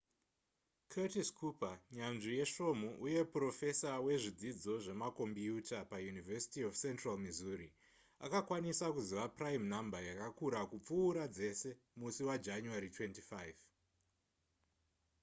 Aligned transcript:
curtis 0.93 1.29
cooper 1.39 1.73
nyanzvi 1.97 2.31
yesvomhu 2.39 2.89
uye 3.05 3.19
purofesa 3.33 3.89
wezvidzidzo 4.05 4.73
zvemakombiyuta 4.85 5.79
pauniversity 5.91 6.61
of 6.67 6.73
central 6.85 7.17
missouri 7.25 7.69
akakwanisa 8.25 8.85
kuziva 8.95 9.25
prime 9.37 9.65
number 9.73 10.01
yakakura 10.09 10.59
kupfuura 10.71 11.23
dzese 11.35 11.69
musi 11.99 12.21
wajanuary 12.29 12.89
25 12.95 13.63